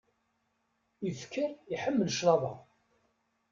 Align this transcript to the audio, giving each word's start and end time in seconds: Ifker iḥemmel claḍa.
Ifker 1.09 1.49
iḥemmel 1.73 2.09
claḍa. 2.17 2.53